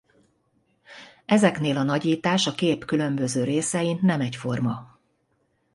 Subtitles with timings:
[1.25, 4.99] Ezeknél a nagyítás a kép különböző részein nem egyforma.